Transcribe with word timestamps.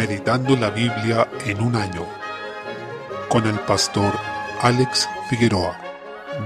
Meditando 0.00 0.56
la 0.56 0.70
Biblia 0.70 1.28
en 1.44 1.60
un 1.60 1.76
año 1.76 2.06
con 3.28 3.46
el 3.46 3.58
pastor 3.60 4.14
Alex 4.62 5.06
Figueroa. 5.28 5.78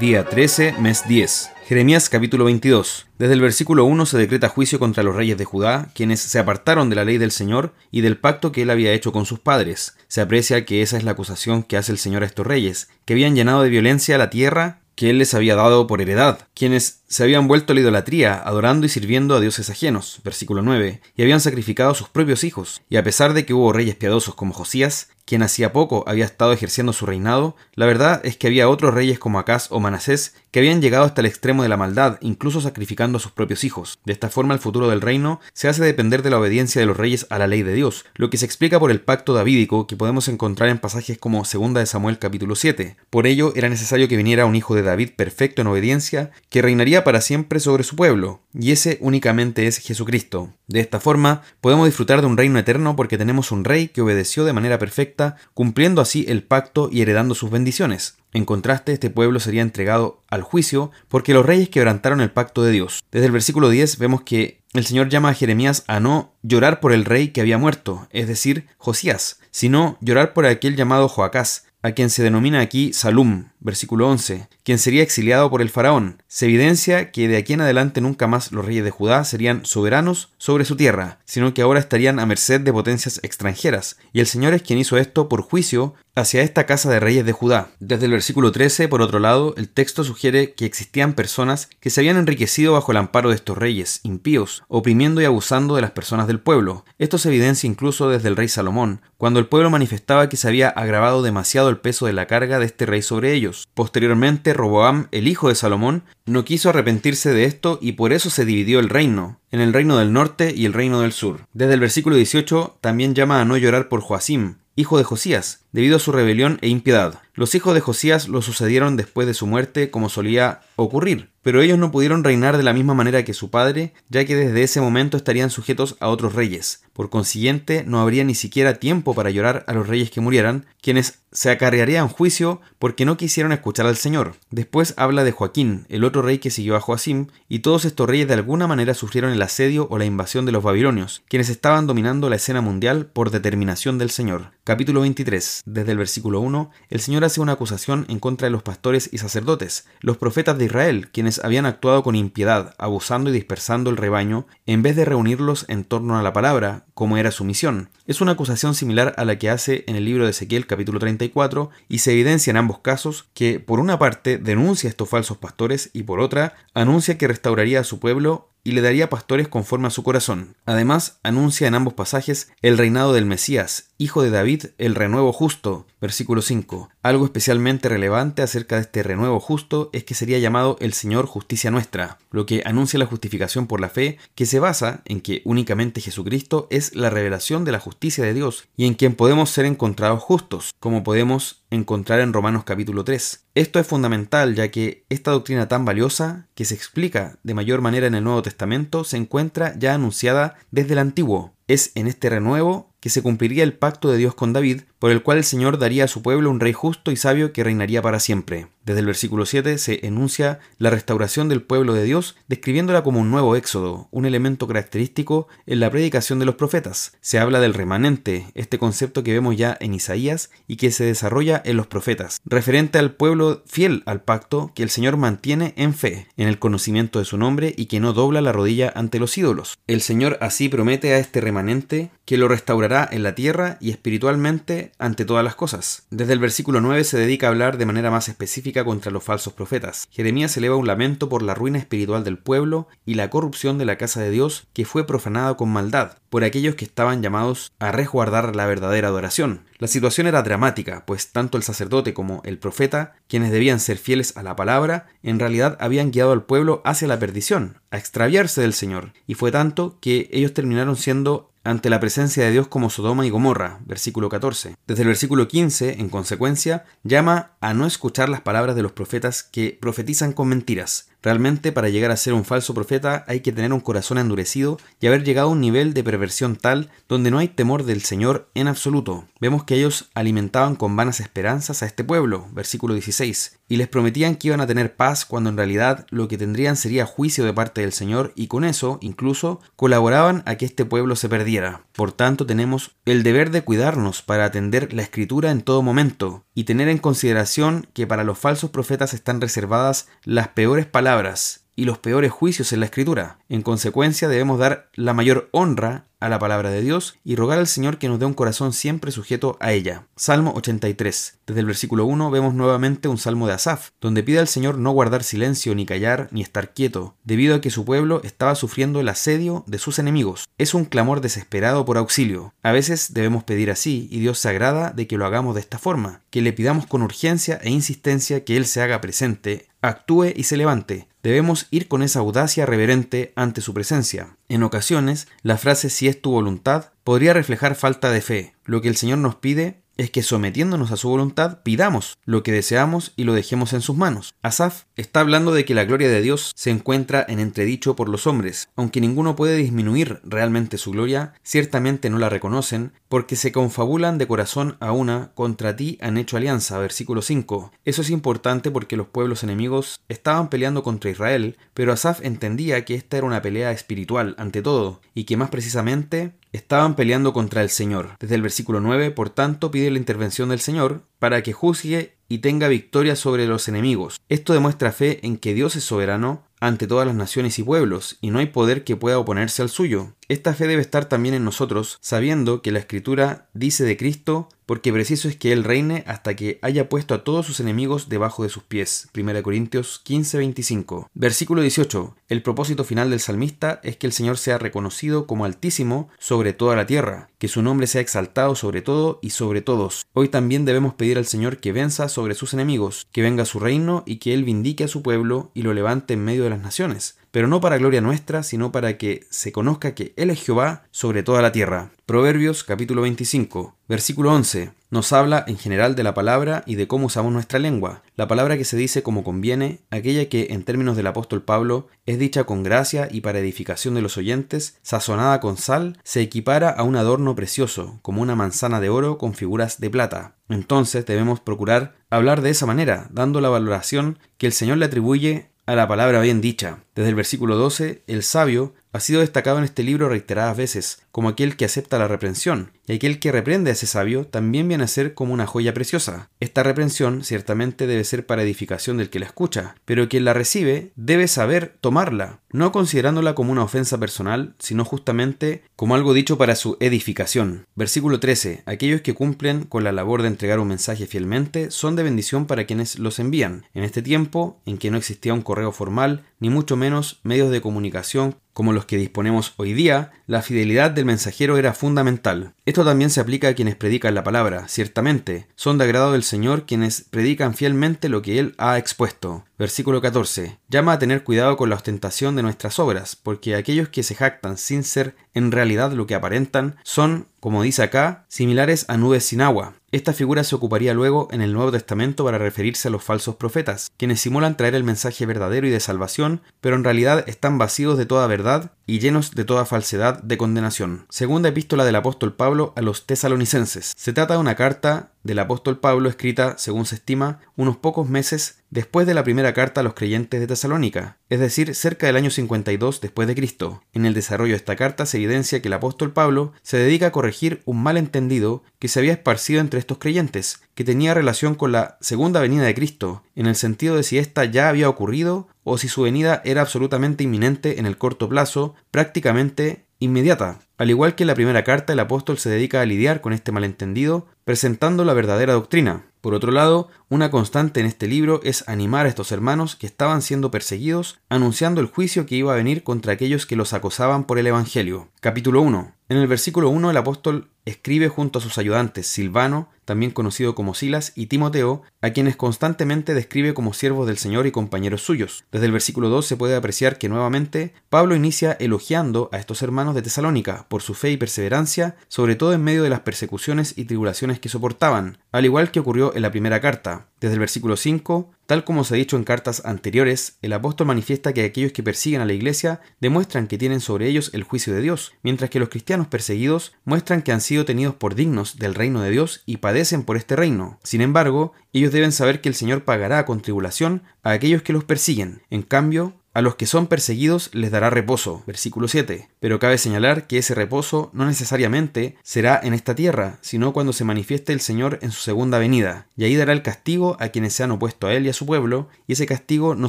Día 0.00 0.28
13, 0.28 0.74
mes 0.80 1.06
10. 1.06 1.50
Jeremías 1.68 2.08
capítulo 2.08 2.46
22. 2.46 3.06
Desde 3.16 3.32
el 3.32 3.40
versículo 3.40 3.84
1 3.84 4.06
se 4.06 4.18
decreta 4.18 4.48
juicio 4.48 4.80
contra 4.80 5.04
los 5.04 5.14
reyes 5.14 5.38
de 5.38 5.44
Judá, 5.44 5.88
quienes 5.94 6.18
se 6.18 6.40
apartaron 6.40 6.90
de 6.90 6.96
la 6.96 7.04
ley 7.04 7.16
del 7.16 7.30
Señor 7.30 7.74
y 7.92 8.00
del 8.00 8.18
pacto 8.18 8.50
que 8.50 8.62
él 8.62 8.70
había 8.70 8.92
hecho 8.92 9.12
con 9.12 9.24
sus 9.24 9.38
padres. 9.38 9.96
Se 10.08 10.20
aprecia 10.20 10.64
que 10.64 10.82
esa 10.82 10.96
es 10.96 11.04
la 11.04 11.12
acusación 11.12 11.62
que 11.62 11.76
hace 11.76 11.92
el 11.92 11.98
Señor 11.98 12.24
a 12.24 12.26
estos 12.26 12.44
reyes, 12.44 12.88
que 13.04 13.12
habían 13.12 13.36
llenado 13.36 13.62
de 13.62 13.68
violencia 13.68 14.18
la 14.18 14.30
tierra 14.30 14.80
que 14.96 15.10
él 15.10 15.18
les 15.18 15.34
había 15.34 15.54
dado 15.54 15.86
por 15.86 16.00
heredad, 16.00 16.40
quienes 16.54 17.02
se 17.14 17.22
habían 17.22 17.46
vuelto 17.46 17.72
a 17.72 17.74
la 17.74 17.80
idolatría, 17.80 18.34
adorando 18.34 18.86
y 18.86 18.88
sirviendo 18.88 19.36
a 19.36 19.40
dioses 19.40 19.70
ajenos, 19.70 20.20
versículo 20.24 20.62
9, 20.62 21.00
y 21.14 21.22
habían 21.22 21.40
sacrificado 21.40 21.92
a 21.92 21.94
sus 21.94 22.08
propios 22.08 22.42
hijos, 22.42 22.82
y 22.88 22.96
a 22.96 23.04
pesar 23.04 23.34
de 23.34 23.46
que 23.46 23.54
hubo 23.54 23.72
reyes 23.72 23.94
piadosos 23.94 24.34
como 24.34 24.52
Josías, 24.52 25.10
quien 25.24 25.42
hacía 25.42 25.72
poco 25.72 26.04
había 26.06 26.24
estado 26.24 26.52
ejerciendo 26.52 26.92
su 26.92 27.06
reinado, 27.06 27.56
la 27.74 27.86
verdad 27.86 28.20
es 28.24 28.36
que 28.36 28.46
había 28.46 28.68
otros 28.68 28.94
reyes 28.94 29.18
como 29.18 29.38
Acaz 29.38 29.68
o 29.70 29.80
Manasés 29.80 30.34
que 30.50 30.60
habían 30.60 30.80
llegado 30.80 31.04
hasta 31.04 31.20
el 31.20 31.26
extremo 31.26 31.62
de 31.62 31.68
la 31.68 31.76
maldad, 31.76 32.18
incluso 32.20 32.60
sacrificando 32.60 33.18
a 33.18 33.20
sus 33.20 33.32
propios 33.32 33.64
hijos. 33.64 33.98
De 34.04 34.12
esta 34.12 34.28
forma 34.28 34.54
el 34.54 34.60
futuro 34.60 34.88
del 34.88 35.00
reino 35.00 35.40
se 35.52 35.66
hace 35.66 35.82
depender 35.82 36.22
de 36.22 36.30
la 36.30 36.38
obediencia 36.38 36.80
de 36.80 36.86
los 36.86 36.96
reyes 36.96 37.26
a 37.30 37.38
la 37.38 37.46
ley 37.46 37.62
de 37.62 37.74
Dios, 37.74 38.04
lo 38.14 38.30
que 38.30 38.36
se 38.36 38.46
explica 38.46 38.78
por 38.78 38.90
el 38.90 39.00
pacto 39.00 39.34
davídico 39.34 39.86
que 39.86 39.96
podemos 39.96 40.28
encontrar 40.28 40.68
en 40.68 40.78
pasajes 40.78 41.18
como 41.18 41.42
2 41.42 41.74
de 41.74 41.86
Samuel 41.86 42.18
capítulo 42.18 42.54
7. 42.54 42.96
Por 43.10 43.26
ello 43.26 43.52
era 43.56 43.68
necesario 43.68 44.06
que 44.06 44.16
viniera 44.16 44.46
un 44.46 44.54
hijo 44.54 44.74
de 44.74 44.82
David 44.82 45.10
perfecto 45.16 45.62
en 45.62 45.68
obediencia, 45.68 46.30
que 46.50 46.62
reinaría 46.62 47.02
para 47.04 47.20
siempre 47.20 47.60
sobre 47.60 47.84
su 47.84 47.96
pueblo, 47.96 48.40
y 48.52 48.72
ese 48.72 48.98
únicamente 49.00 49.66
es 49.66 49.78
Jesucristo. 49.78 50.52
De 50.66 50.80
esta 50.80 51.00
forma 51.00 51.42
podemos 51.60 51.86
disfrutar 51.86 52.20
de 52.20 52.26
un 52.26 52.36
reino 52.36 52.58
eterno 52.58 52.96
porque 52.96 53.18
tenemos 53.18 53.52
un 53.52 53.64
rey 53.64 53.88
que 53.88 54.00
obedeció 54.00 54.44
de 54.44 54.52
manera 54.52 54.78
perfecta 54.78 55.36
cumpliendo 55.52 56.00
así 56.00 56.24
el 56.28 56.42
pacto 56.42 56.88
y 56.90 57.02
heredando 57.02 57.34
sus 57.34 57.50
bendiciones. 57.50 58.16
En 58.32 58.44
contraste, 58.44 58.92
este 58.92 59.10
pueblo 59.10 59.38
sería 59.38 59.62
entregado 59.62 60.22
al 60.28 60.42
juicio 60.42 60.90
porque 61.08 61.34
los 61.34 61.46
reyes 61.46 61.68
quebrantaron 61.68 62.20
el 62.20 62.32
pacto 62.32 62.64
de 62.64 62.72
Dios. 62.72 63.04
Desde 63.12 63.26
el 63.26 63.32
versículo 63.32 63.68
10 63.68 63.98
vemos 63.98 64.22
que 64.22 64.60
el 64.72 64.84
Señor 64.84 65.08
llama 65.08 65.28
a 65.28 65.34
Jeremías 65.34 65.84
a 65.86 66.00
no 66.00 66.32
llorar 66.42 66.80
por 66.80 66.92
el 66.92 67.04
rey 67.04 67.28
que 67.28 67.40
había 67.40 67.58
muerto, 67.58 68.08
es 68.10 68.26
decir, 68.26 68.66
Josías, 68.76 69.38
sino 69.52 69.96
llorar 70.00 70.32
por 70.32 70.46
aquel 70.46 70.74
llamado 70.74 71.08
Joacás, 71.08 71.66
a 71.84 71.92
quien 71.92 72.08
se 72.08 72.22
denomina 72.22 72.60
aquí 72.60 72.94
Salum, 72.94 73.50
versículo 73.60 74.08
11, 74.08 74.48
quien 74.62 74.78
sería 74.78 75.02
exiliado 75.02 75.50
por 75.50 75.60
el 75.60 75.68
faraón. 75.68 76.22
Se 76.28 76.46
evidencia 76.46 77.12
que 77.12 77.28
de 77.28 77.36
aquí 77.36 77.52
en 77.52 77.60
adelante 77.60 78.00
nunca 78.00 78.26
más 78.26 78.52
los 78.52 78.64
reyes 78.64 78.84
de 78.84 78.90
Judá 78.90 79.22
serían 79.24 79.66
soberanos 79.66 80.32
sobre 80.38 80.64
su 80.64 80.76
tierra, 80.76 81.18
sino 81.26 81.52
que 81.52 81.60
ahora 81.60 81.80
estarían 81.80 82.20
a 82.20 82.24
merced 82.24 82.62
de 82.62 82.72
potencias 82.72 83.20
extranjeras, 83.22 83.98
y 84.14 84.20
el 84.20 84.26
Señor 84.26 84.54
es 84.54 84.62
quien 84.62 84.78
hizo 84.78 84.96
esto 84.96 85.28
por 85.28 85.42
juicio 85.42 85.92
hacia 86.14 86.42
esta 86.42 86.66
casa 86.66 86.90
de 86.90 87.00
reyes 87.00 87.26
de 87.26 87.32
Judá. 87.32 87.68
Desde 87.80 88.06
el 88.06 88.12
versículo 88.12 88.52
13, 88.52 88.88
por 88.88 89.02
otro 89.02 89.18
lado, 89.18 89.54
el 89.56 89.68
texto 89.68 90.04
sugiere 90.04 90.52
que 90.54 90.64
existían 90.64 91.14
personas 91.14 91.68
que 91.80 91.90
se 91.90 92.00
habían 92.00 92.16
enriquecido 92.16 92.74
bajo 92.74 92.92
el 92.92 92.98
amparo 92.98 93.30
de 93.30 93.36
estos 93.36 93.58
reyes 93.58 94.00
impíos, 94.04 94.62
oprimiendo 94.68 95.20
y 95.20 95.24
abusando 95.24 95.74
de 95.74 95.82
las 95.82 95.90
personas 95.90 96.26
del 96.26 96.40
pueblo. 96.40 96.84
Esto 96.98 97.18
se 97.18 97.28
evidencia 97.28 97.68
incluso 97.68 98.08
desde 98.08 98.28
el 98.28 98.36
rey 98.36 98.48
Salomón, 98.48 99.00
cuando 99.16 99.40
el 99.40 99.46
pueblo 99.46 99.70
manifestaba 99.70 100.28
que 100.28 100.36
se 100.36 100.48
había 100.48 100.68
agravado 100.68 101.22
demasiado 101.22 101.68
el 101.68 101.78
peso 101.78 102.06
de 102.06 102.12
la 102.12 102.26
carga 102.26 102.58
de 102.58 102.66
este 102.66 102.86
rey 102.86 103.02
sobre 103.02 103.32
ellos. 103.32 103.68
Posteriormente, 103.74 104.52
Roboam, 104.52 105.08
el 105.10 105.28
hijo 105.28 105.48
de 105.48 105.54
Salomón, 105.54 106.04
no 106.26 106.44
quiso 106.44 106.68
arrepentirse 106.68 107.32
de 107.32 107.44
esto 107.44 107.78
y 107.82 107.92
por 107.92 108.12
eso 108.12 108.30
se 108.30 108.44
dividió 108.44 108.78
el 108.78 108.88
reino, 108.88 109.40
en 109.50 109.60
el 109.60 109.72
reino 109.72 109.98
del 109.98 110.12
norte 110.12 110.52
y 110.54 110.64
el 110.66 110.72
reino 110.72 111.00
del 111.00 111.12
sur. 111.12 111.46
Desde 111.52 111.74
el 111.74 111.80
versículo 111.80 112.16
18 112.16 112.78
también 112.80 113.14
llama 113.14 113.40
a 113.40 113.44
no 113.44 113.56
llorar 113.56 113.88
por 113.88 114.00
Joacim, 114.00 114.56
hijo 114.76 114.98
de 114.98 115.04
Josías, 115.04 115.64
debido 115.72 115.96
a 115.96 116.00
su 116.00 116.12
rebelión 116.12 116.58
e 116.62 116.68
impiedad. 116.68 117.20
Los 117.34 117.54
hijos 117.54 117.74
de 117.74 117.80
Josías 117.80 118.28
lo 118.28 118.42
sucedieron 118.42 118.96
después 118.96 119.26
de 119.26 119.34
su 119.34 119.46
muerte 119.46 119.90
como 119.90 120.08
solía 120.08 120.60
ocurrir, 120.76 121.33
pero 121.44 121.60
ellos 121.60 121.78
no 121.78 121.92
pudieron 121.92 122.24
reinar 122.24 122.56
de 122.56 122.62
la 122.64 122.72
misma 122.72 122.94
manera 122.94 123.22
que 123.22 123.34
su 123.34 123.50
padre, 123.50 123.92
ya 124.08 124.24
que 124.24 124.34
desde 124.34 124.62
ese 124.62 124.80
momento 124.80 125.16
estarían 125.16 125.50
sujetos 125.50 125.96
a 126.00 126.08
otros 126.08 126.34
reyes. 126.34 126.82
Por 126.94 127.10
consiguiente, 127.10 127.84
no 127.86 128.00
habría 128.00 128.24
ni 128.24 128.34
siquiera 128.34 128.74
tiempo 128.74 129.14
para 129.14 129.30
llorar 129.30 129.64
a 129.68 129.74
los 129.74 129.86
reyes 129.86 130.10
que 130.10 130.22
murieran, 130.22 130.64
quienes 130.80 131.20
se 131.32 131.50
acarrearían 131.50 132.08
juicio 132.08 132.60
porque 132.78 133.04
no 133.04 133.16
quisieron 133.16 133.52
escuchar 133.52 133.86
al 133.86 133.96
Señor. 133.96 134.36
Después 134.50 134.94
habla 134.96 135.24
de 135.24 135.32
Joaquín, 135.32 135.84
el 135.88 136.04
otro 136.04 136.22
rey 136.22 136.38
que 136.38 136.50
siguió 136.50 136.76
a 136.76 136.80
Joacim, 136.80 137.26
y 137.48 137.58
todos 137.58 137.84
estos 137.84 138.08
reyes 138.08 138.28
de 138.28 138.34
alguna 138.34 138.66
manera 138.66 138.94
sufrieron 138.94 139.32
el 139.32 139.42
asedio 139.42 139.88
o 139.90 139.98
la 139.98 140.04
invasión 140.04 140.46
de 140.46 140.52
los 140.52 140.62
babilonios, 140.62 141.24
quienes 141.28 141.48
estaban 141.48 141.86
dominando 141.86 142.30
la 142.30 142.36
escena 142.36 142.60
mundial 142.60 143.06
por 143.06 143.30
determinación 143.30 143.98
del 143.98 144.10
Señor. 144.10 144.52
Capítulo 144.62 145.00
23. 145.00 145.62
Desde 145.66 145.92
el 145.92 145.98
versículo 145.98 146.40
1, 146.40 146.70
el 146.88 147.00
Señor 147.00 147.24
hace 147.24 147.40
una 147.40 147.52
acusación 147.52 148.06
en 148.08 148.20
contra 148.20 148.46
de 148.46 148.52
los 148.52 148.62
pastores 148.62 149.10
y 149.12 149.18
sacerdotes, 149.18 149.86
los 150.00 150.16
profetas 150.16 150.56
de 150.56 150.66
Israel, 150.66 151.08
quienes 151.10 151.33
habían 151.42 151.66
actuado 151.66 152.02
con 152.02 152.14
impiedad, 152.14 152.74
abusando 152.78 153.30
y 153.30 153.32
dispersando 153.32 153.90
el 153.90 153.96
rebaño, 153.96 154.46
en 154.66 154.82
vez 154.82 154.96
de 154.96 155.04
reunirlos 155.04 155.64
en 155.68 155.84
torno 155.84 156.18
a 156.18 156.22
la 156.22 156.32
palabra, 156.32 156.86
como 156.94 157.16
era 157.16 157.30
su 157.30 157.44
misión. 157.44 157.90
Es 158.06 158.20
una 158.20 158.32
acusación 158.32 158.74
similar 158.74 159.14
a 159.16 159.24
la 159.24 159.38
que 159.38 159.50
hace 159.50 159.84
en 159.86 159.96
el 159.96 160.04
libro 160.04 160.24
de 160.24 160.30
Ezequiel 160.30 160.66
capítulo 160.66 160.98
34, 160.98 161.70
y 161.88 161.98
se 161.98 162.12
evidencia 162.12 162.50
en 162.50 162.56
ambos 162.56 162.78
casos 162.78 163.26
que, 163.34 163.60
por 163.60 163.80
una 163.80 163.98
parte, 163.98 164.38
denuncia 164.38 164.88
a 164.88 164.90
estos 164.90 165.08
falsos 165.08 165.38
pastores 165.38 165.90
y 165.92 166.04
por 166.04 166.20
otra, 166.20 166.54
anuncia 166.72 167.18
que 167.18 167.28
restauraría 167.28 167.80
a 167.80 167.84
su 167.84 167.98
pueblo 167.98 168.50
y 168.64 168.72
le 168.72 168.80
daría 168.80 169.10
pastores 169.10 169.46
conforme 169.46 169.88
a 169.88 169.90
su 169.90 170.02
corazón. 170.02 170.56
Además, 170.64 171.18
anuncia 171.22 171.68
en 171.68 171.74
ambos 171.74 171.92
pasajes 171.92 172.50
el 172.62 172.78
reinado 172.78 173.12
del 173.12 173.26
Mesías, 173.26 173.90
hijo 173.98 174.22
de 174.22 174.30
David, 174.30 174.66
el 174.78 174.94
renuevo 174.94 175.32
justo, 175.32 175.86
versículo 176.00 176.40
5. 176.40 176.88
Algo 177.02 177.26
especialmente 177.26 177.90
relevante 177.90 178.42
acerca 178.42 178.76
de 178.76 178.82
este 178.82 179.02
renuevo 179.02 179.38
justo 179.38 179.90
es 179.92 180.04
que 180.04 180.14
sería 180.14 180.38
llamado 180.38 180.78
el 180.80 180.94
Señor 180.94 181.26
justicia 181.26 181.70
nuestra, 181.70 182.18
lo 182.30 182.46
que 182.46 182.62
anuncia 182.64 182.98
la 182.98 183.06
justificación 183.06 183.66
por 183.66 183.80
la 183.80 183.90
fe, 183.90 184.18
que 184.34 184.46
se 184.46 184.58
basa 184.58 185.02
en 185.04 185.20
que 185.20 185.42
únicamente 185.44 186.00
Jesucristo 186.00 186.66
es 186.70 186.83
la 186.94 187.10
revelación 187.10 187.64
de 187.64 187.72
la 187.72 187.80
justicia 187.80 188.24
de 188.24 188.34
Dios 188.34 188.68
y 188.76 188.86
en 188.86 188.94
quien 188.94 189.14
podemos 189.14 189.50
ser 189.50 189.64
encontrados 189.64 190.22
justos, 190.22 190.72
como 190.80 191.02
podemos 191.02 191.64
encontrar 191.70 192.20
en 192.20 192.32
Romanos 192.32 192.64
capítulo 192.64 193.04
3. 193.04 193.46
Esto 193.54 193.78
es 193.78 193.86
fundamental 193.86 194.54
ya 194.54 194.70
que 194.70 195.04
esta 195.08 195.30
doctrina 195.30 195.68
tan 195.68 195.84
valiosa, 195.84 196.48
que 196.54 196.64
se 196.64 196.74
explica 196.74 197.38
de 197.42 197.54
mayor 197.54 197.80
manera 197.80 198.06
en 198.06 198.14
el 198.14 198.24
Nuevo 198.24 198.42
Testamento, 198.42 199.04
se 199.04 199.16
encuentra 199.16 199.74
ya 199.78 199.94
anunciada 199.94 200.56
desde 200.70 200.92
el 200.92 200.98
Antiguo. 200.98 201.54
Es 201.66 201.92
en 201.94 202.06
este 202.06 202.28
renuevo 202.28 202.92
que 203.00 203.10
se 203.10 203.22
cumpliría 203.22 203.64
el 203.64 203.74
pacto 203.74 204.10
de 204.10 204.18
Dios 204.18 204.34
con 204.34 204.52
David, 204.52 204.82
por 205.04 205.10
el 205.10 205.22
cual 205.22 205.36
el 205.36 205.44
Señor 205.44 205.76
daría 205.76 206.04
a 206.04 206.08
su 206.08 206.22
pueblo 206.22 206.50
un 206.50 206.60
rey 206.60 206.72
justo 206.72 207.10
y 207.10 207.16
sabio 207.16 207.52
que 207.52 207.62
reinaría 207.62 208.00
para 208.00 208.20
siempre. 208.20 208.68
Desde 208.86 209.00
el 209.00 209.06
versículo 209.06 209.44
7 209.44 209.76
se 209.76 210.06
enuncia 210.06 210.60
la 210.78 210.88
restauración 210.88 211.50
del 211.50 211.60
pueblo 211.60 211.92
de 211.92 212.04
Dios, 212.04 212.36
describiéndola 212.48 213.02
como 213.02 213.20
un 213.20 213.30
nuevo 213.30 213.54
éxodo, 213.54 214.08
un 214.10 214.24
elemento 214.24 214.66
característico 214.66 215.46
en 215.66 215.80
la 215.80 215.90
predicación 215.90 216.38
de 216.38 216.46
los 216.46 216.54
profetas. 216.54 217.16
Se 217.20 217.38
habla 217.38 217.60
del 217.60 217.74
remanente, 217.74 218.46
este 218.54 218.78
concepto 218.78 219.22
que 219.22 219.34
vemos 219.34 219.58
ya 219.58 219.76
en 219.78 219.92
Isaías 219.92 220.50
y 220.66 220.76
que 220.76 220.90
se 220.90 221.04
desarrolla 221.04 221.60
en 221.66 221.76
los 221.76 221.86
profetas, 221.86 222.40
referente 222.46 222.98
al 222.98 223.12
pueblo 223.12 223.62
fiel 223.66 224.02
al 224.06 224.22
pacto 224.22 224.72
que 224.74 224.82
el 224.82 224.90
Señor 224.90 225.18
mantiene 225.18 225.74
en 225.76 225.92
fe, 225.92 226.28
en 226.38 226.48
el 226.48 226.58
conocimiento 226.58 227.18
de 227.18 227.26
su 227.26 227.36
nombre 227.36 227.74
y 227.76 227.86
que 227.86 228.00
no 228.00 228.14
dobla 228.14 228.40
la 228.40 228.52
rodilla 228.52 228.90
ante 228.94 229.18
los 229.18 229.36
ídolos. 229.36 229.78
El 229.86 230.00
Señor 230.00 230.38
así 230.40 230.70
promete 230.70 231.12
a 231.12 231.18
este 231.18 231.42
remanente 231.42 232.10
que 232.24 232.38
lo 232.38 232.48
restaurará 232.48 233.06
en 233.10 233.22
la 233.22 233.34
tierra 233.34 233.76
y 233.80 233.90
espiritualmente 233.90 234.92
ante 234.98 235.24
todas 235.24 235.44
las 235.44 235.54
cosas. 235.54 236.06
Desde 236.10 236.32
el 236.32 236.38
versículo 236.38 236.80
9 236.80 237.04
se 237.04 237.18
dedica 237.18 237.46
a 237.46 237.50
hablar 237.50 237.78
de 237.78 237.86
manera 237.86 238.10
más 238.10 238.28
específica 238.28 238.84
contra 238.84 239.12
los 239.12 239.24
falsos 239.24 239.52
profetas. 239.52 240.06
Jeremías 240.10 240.56
eleva 240.56 240.76
un 240.76 240.86
lamento 240.86 241.28
por 241.28 241.42
la 241.42 241.54
ruina 241.54 241.78
espiritual 241.78 242.24
del 242.24 242.38
pueblo 242.38 242.88
y 243.04 243.14
la 243.14 243.30
corrupción 243.30 243.78
de 243.78 243.84
la 243.84 243.98
casa 243.98 244.20
de 244.20 244.30
Dios 244.30 244.66
que 244.72 244.84
fue 244.84 245.06
profanada 245.06 245.56
con 245.56 245.70
maldad 245.70 246.18
por 246.34 246.42
aquellos 246.42 246.74
que 246.74 246.84
estaban 246.84 247.22
llamados 247.22 247.70
a 247.78 247.92
resguardar 247.92 248.56
la 248.56 248.66
verdadera 248.66 249.06
adoración. 249.06 249.60
La 249.78 249.86
situación 249.86 250.26
era 250.26 250.42
dramática, 250.42 251.04
pues 251.06 251.30
tanto 251.30 251.56
el 251.56 251.62
sacerdote 251.62 252.12
como 252.12 252.42
el 252.44 252.58
profeta, 252.58 253.14
quienes 253.28 253.52
debían 253.52 253.78
ser 253.78 253.98
fieles 253.98 254.36
a 254.36 254.42
la 254.42 254.56
palabra, 254.56 255.06
en 255.22 255.38
realidad 255.38 255.76
habían 255.78 256.10
guiado 256.10 256.32
al 256.32 256.42
pueblo 256.44 256.82
hacia 256.84 257.06
la 257.06 257.20
perdición, 257.20 257.78
a 257.92 257.98
extraviarse 257.98 258.60
del 258.60 258.72
Señor, 258.72 259.12
y 259.28 259.34
fue 259.34 259.52
tanto 259.52 259.96
que 260.00 260.28
ellos 260.32 260.54
terminaron 260.54 260.96
siendo 260.96 261.53
ante 261.64 261.90
la 261.90 261.98
presencia 261.98 262.44
de 262.44 262.52
Dios 262.52 262.68
como 262.68 262.90
Sodoma 262.90 263.26
y 263.26 263.30
Gomorra, 263.30 263.80
versículo 263.86 264.28
14. 264.28 264.76
Desde 264.86 265.02
el 265.02 265.08
versículo 265.08 265.48
15, 265.48 266.00
en 266.00 266.08
consecuencia, 266.10 266.84
llama 267.02 267.53
a 267.64 267.72
no 267.72 267.86
escuchar 267.86 268.28
las 268.28 268.42
palabras 268.42 268.76
de 268.76 268.82
los 268.82 268.92
profetas 268.92 269.42
que 269.42 269.78
profetizan 269.80 270.34
con 270.34 270.48
mentiras. 270.48 271.08
Realmente 271.22 271.72
para 271.72 271.88
llegar 271.88 272.10
a 272.10 272.18
ser 272.18 272.34
un 272.34 272.44
falso 272.44 272.74
profeta 272.74 273.24
hay 273.26 273.40
que 273.40 273.50
tener 273.50 273.72
un 273.72 273.80
corazón 273.80 274.18
endurecido 274.18 274.76
y 275.00 275.06
haber 275.06 275.24
llegado 275.24 275.48
a 275.48 275.52
un 275.52 275.62
nivel 275.62 275.94
de 275.94 276.04
perversión 276.04 276.56
tal 276.56 276.90
donde 277.08 277.30
no 277.30 277.38
hay 277.38 277.48
temor 277.48 277.84
del 277.84 278.02
Señor 278.02 278.50
en 278.52 278.68
absoluto. 278.68 279.26
Vemos 279.40 279.64
que 279.64 279.76
ellos 279.76 280.10
alimentaban 280.12 280.76
con 280.76 280.94
vanas 280.94 281.20
esperanzas 281.20 281.82
a 281.82 281.86
este 281.86 282.04
pueblo, 282.04 282.46
versículo 282.52 282.92
16, 282.92 283.58
y 283.70 283.76
les 283.78 283.88
prometían 283.88 284.36
que 284.36 284.48
iban 284.48 284.60
a 284.60 284.66
tener 284.66 284.96
paz 284.96 285.24
cuando 285.24 285.48
en 285.48 285.56
realidad 285.56 286.06
lo 286.10 286.28
que 286.28 286.36
tendrían 286.36 286.76
sería 286.76 287.06
juicio 287.06 287.46
de 287.46 287.54
parte 287.54 287.80
del 287.80 287.94
Señor 287.94 288.34
y 288.36 288.48
con 288.48 288.62
eso 288.62 288.98
incluso 289.00 289.62
colaboraban 289.76 290.42
a 290.44 290.56
que 290.56 290.66
este 290.66 290.84
pueblo 290.84 291.16
se 291.16 291.30
perdiera. 291.30 291.86
Por 291.94 292.12
tanto 292.12 292.44
tenemos 292.44 292.96
el 293.06 293.22
deber 293.22 293.50
de 293.50 293.62
cuidarnos 293.62 294.20
para 294.20 294.44
atender 294.44 294.92
la 294.92 295.00
escritura 295.00 295.50
en 295.50 295.62
todo 295.62 295.80
momento 295.80 296.44
y 296.54 296.64
tener 296.64 296.88
en 296.88 296.98
consideración 296.98 297.53
que 297.92 298.06
para 298.06 298.24
los 298.24 298.38
falsos 298.38 298.70
profetas 298.70 299.14
están 299.14 299.40
reservadas 299.40 300.08
las 300.24 300.48
peores 300.48 300.86
palabras 300.86 301.66
y 301.76 301.84
los 301.84 301.98
peores 301.98 302.32
juicios 302.32 302.72
en 302.72 302.80
la 302.80 302.86
escritura. 302.86 303.38
En 303.48 303.62
consecuencia 303.62 304.28
debemos 304.28 304.58
dar 304.58 304.88
la 304.94 305.14
mayor 305.14 305.48
honra 305.52 306.06
a 306.24 306.28
la 306.30 306.38
palabra 306.38 306.70
de 306.70 306.80
Dios 306.80 307.18
y 307.22 307.36
rogar 307.36 307.58
al 307.58 307.66
Señor 307.66 307.98
que 307.98 308.08
nos 308.08 308.18
dé 308.18 308.24
un 308.24 308.32
corazón 308.32 308.72
siempre 308.72 309.12
sujeto 309.12 309.58
a 309.60 309.72
ella. 309.72 310.06
Salmo 310.16 310.54
83. 310.56 311.38
Desde 311.46 311.60
el 311.60 311.66
versículo 311.66 312.06
1 312.06 312.30
vemos 312.30 312.54
nuevamente 312.54 313.08
un 313.08 313.18
salmo 313.18 313.46
de 313.46 313.52
Asaf, 313.52 313.90
donde 314.00 314.22
pide 314.22 314.38
al 314.38 314.48
Señor 314.48 314.78
no 314.78 314.92
guardar 314.92 315.22
silencio, 315.22 315.74
ni 315.74 315.84
callar, 315.84 316.28
ni 316.30 316.40
estar 316.40 316.72
quieto, 316.72 317.14
debido 317.24 317.54
a 317.54 317.60
que 317.60 317.68
su 317.68 317.84
pueblo 317.84 318.22
estaba 318.24 318.54
sufriendo 318.54 319.00
el 319.00 319.08
asedio 319.10 319.64
de 319.66 319.78
sus 319.78 319.98
enemigos. 319.98 320.48
Es 320.56 320.72
un 320.72 320.86
clamor 320.86 321.20
desesperado 321.20 321.84
por 321.84 321.98
auxilio. 321.98 322.54
A 322.62 322.72
veces 322.72 323.12
debemos 323.12 323.44
pedir 323.44 323.70
así, 323.70 324.08
y 324.10 324.20
Dios 324.20 324.38
se 324.38 324.48
agrada 324.48 324.92
de 324.92 325.06
que 325.06 325.18
lo 325.18 325.26
hagamos 325.26 325.54
de 325.54 325.60
esta 325.60 325.78
forma, 325.78 326.22
que 326.30 326.40
le 326.40 326.54
pidamos 326.54 326.86
con 326.86 327.02
urgencia 327.02 327.60
e 327.62 327.68
insistencia 327.68 328.44
que 328.44 328.56
Él 328.56 328.64
se 328.64 328.80
haga 328.80 329.02
presente, 329.02 329.68
actúe 329.82 330.32
y 330.34 330.44
se 330.44 330.56
levante. 330.56 331.08
Debemos 331.24 331.68
ir 331.70 331.88
con 331.88 332.02
esa 332.02 332.18
audacia 332.18 332.66
reverente 332.66 333.32
ante 333.34 333.62
su 333.62 333.72
presencia. 333.72 334.36
En 334.50 334.62
ocasiones, 334.62 335.26
la 335.40 335.56
frase 335.56 335.88
si 335.88 336.06
es 336.06 336.20
tu 336.20 336.30
voluntad 336.30 336.90
podría 337.02 337.32
reflejar 337.32 337.76
falta 337.76 338.10
de 338.10 338.20
fe. 338.20 338.54
Lo 338.66 338.82
que 338.82 338.88
el 338.88 338.96
Señor 338.96 339.16
nos 339.16 339.34
pide 339.36 339.80
es 339.96 340.10
que 340.10 340.22
sometiéndonos 340.22 340.90
a 340.90 340.98
su 340.98 341.08
voluntad 341.08 341.62
pidamos 341.62 342.18
lo 342.26 342.42
que 342.42 342.52
deseamos 342.52 343.14
y 343.16 343.24
lo 343.24 343.32
dejemos 343.32 343.72
en 343.72 343.80
sus 343.80 343.96
manos. 343.96 344.34
Asaf 344.42 344.82
está 344.96 345.20
hablando 345.20 345.52
de 345.52 345.64
que 345.64 345.74
la 345.74 345.84
gloria 345.84 346.08
de 346.08 346.22
Dios 346.22 346.52
se 346.54 346.70
encuentra 346.70 347.24
en 347.28 347.40
entredicho 347.40 347.96
por 347.96 348.08
los 348.08 348.26
hombres. 348.26 348.68
Aunque 348.76 349.00
ninguno 349.00 349.36
puede 349.36 349.56
disminuir 349.56 350.20
realmente 350.24 350.78
su 350.78 350.92
gloria, 350.92 351.34
ciertamente 351.42 352.10
no 352.10 352.18
la 352.18 352.28
reconocen, 352.28 352.92
porque 353.08 353.36
se 353.36 353.52
confabulan 353.52 354.18
de 354.18 354.26
corazón 354.26 354.76
a 354.80 354.92
una, 354.92 355.32
contra 355.34 355.76
ti 355.76 355.98
han 356.00 356.16
hecho 356.16 356.36
alianza. 356.36 356.78
Versículo 356.78 357.22
5. 357.22 357.72
Eso 357.84 358.02
es 358.02 358.10
importante 358.10 358.70
porque 358.70 358.96
los 358.96 359.08
pueblos 359.08 359.42
enemigos 359.42 360.00
estaban 360.08 360.48
peleando 360.48 360.82
contra 360.82 361.10
Israel, 361.10 361.56
pero 361.74 361.92
Asaf 361.92 362.20
entendía 362.24 362.84
que 362.84 362.94
esta 362.94 363.16
era 363.16 363.26
una 363.26 363.42
pelea 363.42 363.72
espiritual 363.72 364.34
ante 364.38 364.62
todo, 364.62 365.00
y 365.14 365.24
que 365.24 365.36
más 365.36 365.50
precisamente 365.50 366.32
estaban 366.52 366.94
peleando 366.94 367.32
contra 367.32 367.62
el 367.62 367.70
Señor. 367.70 368.16
Desde 368.20 368.36
el 368.36 368.42
versículo 368.42 368.80
9, 368.80 369.10
por 369.10 369.30
tanto, 369.30 369.70
pide 369.70 369.90
la 369.90 369.98
intervención 369.98 370.50
del 370.50 370.60
Señor 370.60 371.02
para 371.18 371.42
que 371.42 371.52
juzgue 371.52 372.14
y 372.34 372.38
tenga 372.38 372.66
victoria 372.66 373.14
sobre 373.14 373.46
los 373.46 373.68
enemigos. 373.68 374.20
Esto 374.28 374.54
demuestra 374.54 374.90
fe 374.90 375.24
en 375.24 375.36
que 375.36 375.54
Dios 375.54 375.76
es 375.76 375.84
soberano 375.84 376.42
ante 376.58 376.88
todas 376.88 377.06
las 377.06 377.14
naciones 377.14 377.60
y 377.60 377.62
pueblos, 377.62 378.18
y 378.22 378.30
no 378.30 378.40
hay 378.40 378.46
poder 378.46 378.82
que 378.82 378.96
pueda 378.96 379.20
oponerse 379.20 379.62
al 379.62 379.68
suyo. 379.68 380.14
Esta 380.34 380.52
fe 380.52 380.66
debe 380.66 380.82
estar 380.82 381.04
también 381.04 381.36
en 381.36 381.44
nosotros, 381.44 381.96
sabiendo 382.00 382.60
que 382.60 382.72
la 382.72 382.80
Escritura 382.80 383.46
dice 383.54 383.84
de 383.84 383.96
Cristo, 383.96 384.48
porque 384.66 384.92
preciso 384.92 385.28
es 385.28 385.36
que 385.36 385.52
Él 385.52 385.62
reine 385.62 386.02
hasta 386.08 386.34
que 386.34 386.58
haya 386.60 386.88
puesto 386.88 387.14
a 387.14 387.22
todos 387.22 387.46
sus 387.46 387.60
enemigos 387.60 388.08
debajo 388.08 388.42
de 388.42 388.48
sus 388.48 388.64
pies. 388.64 389.08
1 389.14 389.44
Corintios 389.44 390.02
15:25. 390.04 391.06
Versículo 391.14 391.62
18. 391.62 392.16
El 392.28 392.42
propósito 392.42 392.82
final 392.82 393.10
del 393.10 393.20
salmista 393.20 393.78
es 393.84 393.96
que 393.96 394.08
el 394.08 394.12
Señor 394.12 394.36
sea 394.36 394.58
reconocido 394.58 395.28
como 395.28 395.44
altísimo 395.44 396.08
sobre 396.18 396.52
toda 396.52 396.74
la 396.74 396.86
tierra, 396.86 397.28
que 397.38 397.46
su 397.46 397.62
nombre 397.62 397.86
sea 397.86 398.00
exaltado 398.00 398.56
sobre 398.56 398.82
todo 398.82 399.20
y 399.22 399.30
sobre 399.30 399.62
todos. 399.62 400.04
Hoy 400.14 400.30
también 400.30 400.64
debemos 400.64 400.94
pedir 400.94 401.16
al 401.16 401.26
Señor 401.26 401.58
que 401.58 401.70
venza 401.70 402.08
sobre 402.08 402.34
sus 402.34 402.54
enemigos, 402.54 403.06
que 403.12 403.22
venga 403.22 403.44
su 403.44 403.60
reino 403.60 404.02
y 404.04 404.16
que 404.16 404.34
Él 404.34 404.42
vindique 404.42 404.82
a 404.82 404.88
su 404.88 405.00
pueblo 405.00 405.52
y 405.54 405.62
lo 405.62 405.72
levante 405.74 406.14
en 406.14 406.24
medio 406.24 406.42
de 406.42 406.50
las 406.50 406.60
naciones 406.60 407.18
pero 407.34 407.48
no 407.48 407.60
para 407.60 407.78
gloria 407.78 408.00
nuestra, 408.00 408.44
sino 408.44 408.70
para 408.70 408.96
que 408.96 409.26
se 409.28 409.50
conozca 409.50 409.92
que 409.92 410.14
Él 410.16 410.30
es 410.30 410.44
Jehová 410.44 410.84
sobre 410.92 411.24
toda 411.24 411.42
la 411.42 411.50
tierra. 411.50 411.90
Proverbios 412.06 412.62
capítulo 412.62 413.02
25, 413.02 413.74
versículo 413.88 414.32
11, 414.32 414.70
nos 414.90 415.12
habla 415.12 415.42
en 415.48 415.58
general 415.58 415.96
de 415.96 416.04
la 416.04 416.14
palabra 416.14 416.62
y 416.64 416.76
de 416.76 416.86
cómo 416.86 417.06
usamos 417.06 417.32
nuestra 417.32 417.58
lengua. 417.58 418.02
La 418.14 418.28
palabra 418.28 418.56
que 418.56 418.64
se 418.64 418.76
dice 418.76 419.02
como 419.02 419.24
conviene, 419.24 419.80
aquella 419.90 420.28
que 420.28 420.46
en 420.50 420.62
términos 420.62 420.96
del 420.96 421.08
apóstol 421.08 421.42
Pablo 421.42 421.88
es 422.06 422.20
dicha 422.20 422.44
con 422.44 422.62
gracia 422.62 423.08
y 423.10 423.20
para 423.20 423.40
edificación 423.40 423.94
de 423.94 424.02
los 424.02 424.16
oyentes, 424.16 424.78
sazonada 424.82 425.40
con 425.40 425.56
sal, 425.56 425.98
se 426.04 426.20
equipara 426.20 426.70
a 426.70 426.84
un 426.84 426.94
adorno 426.94 427.34
precioso, 427.34 427.98
como 428.02 428.22
una 428.22 428.36
manzana 428.36 428.80
de 428.80 428.90
oro 428.90 429.18
con 429.18 429.34
figuras 429.34 429.80
de 429.80 429.90
plata. 429.90 430.36
Entonces 430.48 431.04
debemos 431.04 431.40
procurar 431.40 431.96
hablar 432.10 432.42
de 432.42 432.50
esa 432.50 432.66
manera, 432.66 433.08
dando 433.10 433.40
la 433.40 433.48
valoración 433.48 434.20
que 434.38 434.46
el 434.46 434.52
Señor 434.52 434.78
le 434.78 434.84
atribuye 434.84 435.53
a 435.66 435.74
la 435.74 435.88
palabra 435.88 436.20
bien 436.20 436.40
dicha. 436.40 436.84
Desde 436.94 437.10
el 437.10 437.14
versículo 437.14 437.56
12, 437.56 438.02
el 438.06 438.22
sabio 438.22 438.74
ha 438.94 439.00
sido 439.00 439.20
destacado 439.20 439.58
en 439.58 439.64
este 439.64 439.82
libro 439.82 440.08
reiteradas 440.08 440.56
veces, 440.56 441.02
como 441.10 441.28
aquel 441.28 441.56
que 441.56 441.64
acepta 441.64 441.98
la 441.98 442.06
reprensión, 442.06 442.70
y 442.86 442.94
aquel 442.94 443.18
que 443.18 443.32
reprende 443.32 443.70
a 443.70 443.72
ese 443.72 443.86
sabio 443.86 444.24
también 444.24 444.68
viene 444.68 444.84
a 444.84 444.88
ser 444.88 445.14
como 445.14 445.34
una 445.34 445.46
joya 445.46 445.74
preciosa. 445.74 446.30
Esta 446.38 446.62
reprensión 446.62 447.24
ciertamente 447.24 447.88
debe 447.88 448.04
ser 448.04 448.24
para 448.24 448.44
edificación 448.44 448.96
del 448.96 449.10
que 449.10 449.18
la 449.18 449.26
escucha, 449.26 449.74
pero 449.84 450.08
quien 450.08 450.24
la 450.24 450.32
recibe 450.32 450.92
debe 450.94 451.26
saber 451.26 451.76
tomarla, 451.80 452.38
no 452.50 452.70
considerándola 452.70 453.34
como 453.34 453.50
una 453.50 453.64
ofensa 453.64 453.98
personal, 453.98 454.54
sino 454.60 454.84
justamente 454.84 455.64
como 455.74 455.96
algo 455.96 456.14
dicho 456.14 456.38
para 456.38 456.54
su 456.54 456.76
edificación. 456.78 457.66
Versículo 457.74 458.20
13. 458.20 458.62
Aquellos 458.64 459.00
que 459.00 459.14
cumplen 459.14 459.64
con 459.64 459.82
la 459.82 459.90
labor 459.90 460.22
de 460.22 460.28
entregar 460.28 460.60
un 460.60 460.68
mensaje 460.68 461.06
fielmente 461.06 461.72
son 461.72 461.96
de 461.96 462.04
bendición 462.04 462.46
para 462.46 462.64
quienes 462.64 463.00
los 463.00 463.18
envían. 463.18 463.66
En 463.74 463.82
este 463.82 464.02
tiempo, 464.02 464.60
en 464.66 464.78
que 464.78 464.92
no 464.92 464.98
existía 464.98 465.34
un 465.34 465.42
correo 465.42 465.72
formal, 465.72 466.22
ni 466.38 466.48
mucho 466.48 466.76
menos 466.76 467.18
medios 467.24 467.50
de 467.50 467.60
comunicación 467.60 468.36
como 468.54 468.72
los 468.72 468.86
que 468.86 468.96
disponemos 468.96 469.52
hoy 469.56 469.74
día, 469.74 470.12
la 470.26 470.40
fidelidad 470.40 470.92
del 470.92 471.04
mensajero 471.04 471.58
era 471.58 471.74
fundamental. 471.74 472.54
Esto 472.64 472.84
también 472.84 473.10
se 473.10 473.20
aplica 473.20 473.48
a 473.48 473.54
quienes 473.54 473.74
predican 473.74 474.14
la 474.14 474.24
palabra, 474.24 474.68
ciertamente. 474.68 475.48
Son 475.56 475.76
de 475.76 475.84
agrado 475.84 476.12
del 476.12 476.22
Señor 476.22 476.64
quienes 476.64 477.02
predican 477.02 477.54
fielmente 477.54 478.08
lo 478.08 478.22
que 478.22 478.38
Él 478.38 478.54
ha 478.56 478.78
expuesto. 478.78 479.44
Versículo 479.58 480.00
14. 480.00 480.58
Llama 480.68 480.92
a 480.92 480.98
tener 480.98 481.24
cuidado 481.24 481.56
con 481.56 481.68
la 481.68 481.76
ostentación 481.76 482.36
de 482.36 482.42
nuestras 482.42 482.78
obras, 482.78 483.16
porque 483.16 483.56
aquellos 483.56 483.88
que 483.88 484.02
se 484.02 484.14
jactan 484.14 484.56
sin 484.56 484.84
ser 484.84 485.16
en 485.34 485.50
realidad 485.50 485.92
lo 485.92 486.06
que 486.06 486.14
aparentan 486.14 486.76
son, 486.84 487.26
como 487.40 487.62
dice 487.62 487.82
acá, 487.82 488.24
similares 488.28 488.86
a 488.88 488.96
nubes 488.96 489.24
sin 489.24 489.40
agua. 489.40 489.74
Esta 489.94 490.12
figura 490.12 490.42
se 490.42 490.56
ocuparía 490.56 490.92
luego 490.92 491.28
en 491.30 491.40
el 491.40 491.52
Nuevo 491.52 491.70
Testamento 491.70 492.24
para 492.24 492.36
referirse 492.36 492.88
a 492.88 492.90
los 492.90 493.04
falsos 493.04 493.36
profetas, 493.36 493.92
quienes 493.96 494.20
simulan 494.20 494.56
traer 494.56 494.74
el 494.74 494.82
mensaje 494.82 495.24
verdadero 495.24 495.68
y 495.68 495.70
de 495.70 495.78
salvación, 495.78 496.40
pero 496.60 496.74
en 496.74 496.82
realidad 496.82 497.22
están 497.28 497.58
vacíos 497.58 497.96
de 497.96 498.04
toda 498.04 498.26
verdad 498.26 498.72
y 498.88 498.98
llenos 498.98 499.36
de 499.36 499.44
toda 499.44 499.66
falsedad 499.66 500.20
de 500.20 500.36
condenación. 500.36 501.06
Segunda 501.10 501.50
epístola 501.50 501.84
del 501.84 501.94
apóstol 501.94 502.32
Pablo 502.34 502.72
a 502.74 502.82
los 502.82 503.06
tesalonicenses. 503.06 503.92
Se 503.96 504.12
trata 504.12 504.34
de 504.34 504.40
una 504.40 504.56
carta 504.56 505.12
del 505.24 505.40
apóstol 505.40 505.80
Pablo 505.80 506.08
escrita, 506.08 506.54
según 506.58 506.86
se 506.86 506.96
estima, 506.96 507.40
unos 507.56 507.78
pocos 507.78 508.08
meses 508.08 508.62
después 508.70 509.06
de 509.06 509.14
la 509.14 509.24
primera 509.24 509.54
carta 509.54 509.80
a 509.80 509.84
los 509.84 509.94
creyentes 509.94 510.38
de 510.38 510.46
Tesalónica, 510.46 511.16
es 511.30 511.40
decir, 511.40 511.74
cerca 511.74 512.06
del 512.06 512.16
año 512.16 512.30
52 512.30 513.00
después 513.00 513.26
de 513.26 513.34
Cristo. 513.34 513.82
En 513.92 514.04
el 514.04 514.14
desarrollo 514.14 514.52
de 514.52 514.58
esta 514.58 514.76
carta 514.76 515.06
se 515.06 515.16
evidencia 515.16 515.62
que 515.62 515.68
el 515.68 515.74
apóstol 515.74 516.12
Pablo 516.12 516.52
se 516.62 516.76
dedica 516.76 517.06
a 517.06 517.12
corregir 517.12 517.62
un 517.64 517.82
malentendido 517.82 518.62
que 518.78 518.88
se 518.88 518.98
había 518.98 519.12
esparcido 519.14 519.60
entre 519.60 519.78
estos 519.78 519.98
creyentes, 519.98 520.60
que 520.74 520.84
tenía 520.84 521.14
relación 521.14 521.54
con 521.54 521.72
la 521.72 521.96
segunda 522.00 522.40
venida 522.40 522.64
de 522.64 522.74
Cristo, 522.74 523.22
en 523.34 523.46
el 523.46 523.56
sentido 523.56 523.96
de 523.96 524.02
si 524.02 524.18
ésta 524.18 524.44
ya 524.44 524.68
había 524.68 524.88
ocurrido 524.88 525.48
o 525.62 525.78
si 525.78 525.88
su 525.88 526.02
venida 526.02 526.42
era 526.44 526.60
absolutamente 526.60 527.24
inminente 527.24 527.80
en 527.80 527.86
el 527.86 527.96
corto 527.96 528.28
plazo, 528.28 528.74
prácticamente 528.90 529.86
inmediata. 529.98 530.60
Al 530.76 530.90
igual 530.90 531.14
que 531.14 531.22
en 531.22 531.28
la 531.28 531.34
primera 531.34 531.64
carta, 531.64 531.92
el 531.92 532.00
apóstol 532.00 532.38
se 532.38 532.50
dedica 532.50 532.80
a 532.80 532.86
lidiar 532.86 533.20
con 533.20 533.32
este 533.32 533.52
malentendido, 533.52 534.26
presentando 534.44 535.04
la 535.04 535.14
verdadera 535.14 535.52
doctrina. 535.52 536.06
Por 536.20 536.34
otro 536.34 536.52
lado, 536.52 536.88
una 537.08 537.30
constante 537.30 537.80
en 537.80 537.86
este 537.86 538.08
libro 538.08 538.40
es 538.44 538.66
animar 538.68 539.06
a 539.06 539.08
estos 539.10 539.30
hermanos 539.30 539.76
que 539.76 539.86
estaban 539.86 540.22
siendo 540.22 540.50
perseguidos, 540.50 541.20
anunciando 541.28 541.80
el 541.80 541.86
juicio 541.86 542.26
que 542.26 542.36
iba 542.36 542.52
a 542.52 542.56
venir 542.56 542.82
contra 542.82 543.12
aquellos 543.12 543.46
que 543.46 543.56
los 543.56 543.72
acosaban 543.72 544.24
por 544.24 544.38
el 544.38 544.46
Evangelio. 544.46 545.08
Capítulo 545.20 545.60
1. 545.60 545.92
En 546.08 546.16
el 546.16 546.26
versículo 546.26 546.70
1 546.70 546.90
el 546.90 546.96
apóstol 546.96 547.50
escribe 547.64 548.08
junto 548.08 548.38
a 548.38 548.42
sus 548.42 548.58
ayudantes 548.58 549.06
Silvano, 549.06 549.68
también 549.84 550.12
conocido 550.12 550.54
como 550.54 550.74
Silas, 550.74 551.12
y 551.14 551.26
Timoteo, 551.26 551.82
a 552.00 552.10
quienes 552.10 552.36
constantemente 552.36 553.14
describe 553.14 553.54
como 553.54 553.74
siervos 553.74 554.06
del 554.06 554.18
Señor 554.18 554.46
y 554.46 554.50
compañeros 554.50 555.02
suyos. 555.02 555.44
Desde 555.52 555.66
el 555.66 555.72
versículo 555.72 556.08
2 556.08 556.26
se 556.26 556.36
puede 556.36 556.56
apreciar 556.56 556.98
que 556.98 557.08
nuevamente 557.08 557.74
Pablo 557.88 558.16
inicia 558.16 558.52
elogiando 558.52 559.28
a 559.32 559.38
estos 559.38 559.62
hermanos 559.62 559.94
de 559.94 560.02
Tesalónica 560.02 560.66
por 560.68 560.82
su 560.82 560.94
fe 560.94 561.10
y 561.10 561.16
perseverancia, 561.16 561.96
sobre 562.08 562.34
todo 562.34 562.52
en 562.52 562.64
medio 562.64 562.82
de 562.82 562.90
las 562.90 563.00
persecuciones 563.00 563.74
y 563.76 563.84
tribulaciones 563.84 564.40
que 564.40 564.48
soportaban, 564.48 565.18
al 565.32 565.44
igual 565.44 565.70
que 565.70 565.80
ocurrió 565.80 566.14
en 566.14 566.22
la 566.22 566.30
primera 566.30 566.60
carta. 566.60 567.08
Desde 567.20 567.34
el 567.34 567.40
versículo 567.40 567.76
5 567.76 568.30
Tal 568.46 568.64
como 568.64 568.84
se 568.84 568.94
ha 568.94 568.98
dicho 568.98 569.16
en 569.16 569.24
cartas 569.24 569.62
anteriores, 569.64 570.36
el 570.42 570.52
apóstol 570.52 570.86
manifiesta 570.86 571.32
que 571.32 571.44
aquellos 571.44 571.72
que 571.72 571.82
persiguen 571.82 572.20
a 572.20 572.26
la 572.26 572.34
iglesia 572.34 572.80
demuestran 573.00 573.46
que 573.46 573.56
tienen 573.56 573.80
sobre 573.80 574.06
ellos 574.06 574.30
el 574.34 574.42
juicio 574.42 574.74
de 574.74 574.82
Dios, 574.82 575.14
mientras 575.22 575.48
que 575.48 575.58
los 575.60 575.70
cristianos 575.70 576.08
perseguidos 576.08 576.74
muestran 576.84 577.22
que 577.22 577.32
han 577.32 577.40
sido 577.40 577.64
tenidos 577.64 577.94
por 577.94 578.14
dignos 578.14 578.58
del 578.58 578.74
reino 578.74 579.00
de 579.00 579.10
Dios 579.10 579.42
y 579.46 579.58
padecen 579.58 580.02
por 580.02 580.18
este 580.18 580.36
reino. 580.36 580.78
Sin 580.82 581.00
embargo, 581.00 581.52
ellos 581.72 581.92
deben 581.92 582.12
saber 582.12 582.42
que 582.42 582.50
el 582.50 582.54
Señor 582.54 582.84
pagará 582.84 583.24
con 583.24 583.40
tribulación 583.40 584.02
a 584.22 584.32
aquellos 584.32 584.62
que 584.62 584.74
los 584.74 584.84
persiguen. 584.84 585.42
En 585.48 585.62
cambio, 585.62 586.14
a 586.34 586.42
los 586.42 586.56
que 586.56 586.66
son 586.66 586.88
perseguidos 586.88 587.50
les 587.54 587.70
dará 587.70 587.88
reposo. 587.88 588.42
Versículo 588.46 588.88
7. 588.88 589.28
Pero 589.40 589.58
cabe 589.58 589.78
señalar 589.78 590.26
que 590.26 590.38
ese 590.38 590.54
reposo 590.54 591.10
no 591.14 591.24
necesariamente 591.24 592.16
será 592.22 592.60
en 592.62 592.74
esta 592.74 592.94
tierra, 592.94 593.38
sino 593.40 593.72
cuando 593.72 593.92
se 593.92 594.04
manifieste 594.04 594.52
el 594.52 594.60
Señor 594.60 594.98
en 595.00 595.12
su 595.12 595.20
segunda 595.20 595.58
venida. 595.58 596.08
Y 596.16 596.24
ahí 596.24 596.36
dará 596.36 596.52
el 596.52 596.62
castigo 596.62 597.16
a 597.20 597.28
quienes 597.28 597.54
se 597.54 597.62
han 597.62 597.70
opuesto 597.70 598.08
a 598.08 598.14
Él 598.14 598.26
y 598.26 598.28
a 598.28 598.34
su 598.34 598.46
pueblo, 598.46 598.88
y 599.06 599.14
ese 599.14 599.26
castigo 599.26 599.74
no 599.74 599.88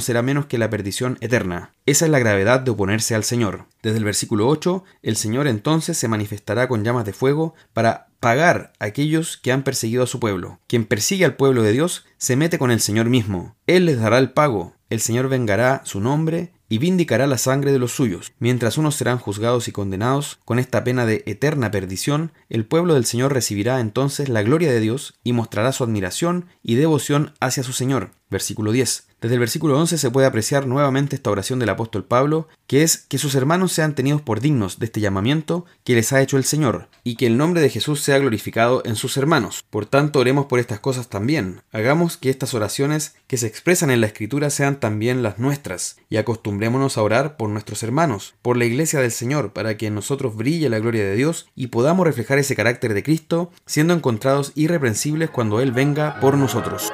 será 0.00 0.22
menos 0.22 0.46
que 0.46 0.58
la 0.58 0.70
perdición 0.70 1.18
eterna. 1.20 1.75
Esa 1.86 2.06
es 2.06 2.10
la 2.10 2.18
gravedad 2.18 2.58
de 2.58 2.72
oponerse 2.72 3.14
al 3.14 3.22
Señor. 3.22 3.66
Desde 3.80 3.98
el 3.98 4.04
versículo 4.04 4.48
8, 4.48 4.82
el 5.02 5.14
Señor 5.14 5.46
entonces 5.46 5.96
se 5.96 6.08
manifestará 6.08 6.66
con 6.66 6.82
llamas 6.82 7.04
de 7.04 7.12
fuego 7.12 7.54
para 7.72 8.08
pagar 8.18 8.72
a 8.80 8.86
aquellos 8.86 9.36
que 9.36 9.52
han 9.52 9.62
perseguido 9.62 10.02
a 10.02 10.08
su 10.08 10.18
pueblo. 10.18 10.58
Quien 10.66 10.84
persigue 10.84 11.24
al 11.24 11.36
pueblo 11.36 11.62
de 11.62 11.70
Dios 11.70 12.04
se 12.18 12.34
mete 12.34 12.58
con 12.58 12.72
el 12.72 12.80
Señor 12.80 13.08
mismo. 13.08 13.54
Él 13.68 13.86
les 13.86 14.00
dará 14.00 14.18
el 14.18 14.32
pago, 14.32 14.74
el 14.90 15.00
Señor 15.00 15.28
vengará 15.28 15.82
su 15.84 16.00
nombre 16.00 16.52
y 16.68 16.78
vindicará 16.78 17.28
la 17.28 17.38
sangre 17.38 17.70
de 17.70 17.78
los 17.78 17.92
suyos. 17.92 18.32
Mientras 18.40 18.78
unos 18.78 18.96
serán 18.96 19.18
juzgados 19.18 19.68
y 19.68 19.72
condenados 19.72 20.40
con 20.44 20.58
esta 20.58 20.82
pena 20.82 21.06
de 21.06 21.22
eterna 21.26 21.70
perdición, 21.70 22.32
el 22.48 22.64
pueblo 22.64 22.94
del 22.94 23.04
Señor 23.04 23.32
recibirá 23.32 23.78
entonces 23.78 24.28
la 24.28 24.42
gloria 24.42 24.72
de 24.72 24.80
Dios 24.80 25.14
y 25.22 25.32
mostrará 25.32 25.70
su 25.70 25.84
admiración 25.84 26.46
y 26.64 26.74
devoción 26.74 27.34
hacia 27.38 27.62
su 27.62 27.72
Señor. 27.72 28.10
Versículo 28.28 28.72
10. 28.72 29.06
Desde 29.26 29.34
el 29.34 29.40
versículo 29.40 29.76
11 29.80 29.98
se 29.98 30.10
puede 30.12 30.28
apreciar 30.28 30.68
nuevamente 30.68 31.16
esta 31.16 31.32
oración 31.32 31.58
del 31.58 31.70
apóstol 31.70 32.04
Pablo, 32.04 32.46
que 32.68 32.84
es 32.84 32.98
que 33.08 33.18
sus 33.18 33.34
hermanos 33.34 33.72
sean 33.72 33.96
tenidos 33.96 34.22
por 34.22 34.38
dignos 34.38 34.78
de 34.78 34.86
este 34.86 35.00
llamamiento 35.00 35.64
que 35.82 35.96
les 35.96 36.12
ha 36.12 36.22
hecho 36.22 36.36
el 36.36 36.44
Señor, 36.44 36.86
y 37.02 37.16
que 37.16 37.26
el 37.26 37.36
nombre 37.36 37.60
de 37.60 37.68
Jesús 37.68 38.00
sea 38.02 38.20
glorificado 38.20 38.82
en 38.84 38.94
sus 38.94 39.16
hermanos. 39.16 39.64
Por 39.68 39.84
tanto, 39.84 40.20
oremos 40.20 40.46
por 40.46 40.60
estas 40.60 40.78
cosas 40.78 41.08
también. 41.08 41.62
Hagamos 41.72 42.16
que 42.16 42.30
estas 42.30 42.54
oraciones 42.54 43.16
que 43.26 43.36
se 43.36 43.48
expresan 43.48 43.90
en 43.90 44.00
la 44.00 44.06
Escritura 44.06 44.48
sean 44.48 44.78
también 44.78 45.24
las 45.24 45.40
nuestras, 45.40 45.96
y 46.08 46.18
acostumbrémonos 46.18 46.96
a 46.96 47.02
orar 47.02 47.36
por 47.36 47.50
nuestros 47.50 47.82
hermanos, 47.82 48.36
por 48.42 48.56
la 48.56 48.64
iglesia 48.64 49.00
del 49.00 49.10
Señor, 49.10 49.52
para 49.52 49.76
que 49.76 49.88
en 49.88 49.96
nosotros 49.96 50.36
brille 50.36 50.68
la 50.68 50.78
gloria 50.78 51.02
de 51.02 51.16
Dios 51.16 51.48
y 51.56 51.66
podamos 51.66 52.06
reflejar 52.06 52.38
ese 52.38 52.54
carácter 52.54 52.94
de 52.94 53.02
Cristo, 53.02 53.50
siendo 53.66 53.92
encontrados 53.92 54.52
irreprensibles 54.54 55.30
cuando 55.30 55.60
Él 55.60 55.72
venga 55.72 56.20
por 56.20 56.38
nosotros. 56.38 56.92